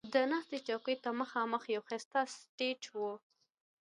[0.13, 2.97] د ناستې چوکیو ته مخامخ یو ښایسته سټیج و.